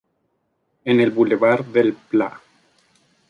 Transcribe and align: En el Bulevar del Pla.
En 0.83 0.99
el 0.99 1.11
Bulevar 1.11 1.63
del 1.63 1.93
Pla. 1.93 2.41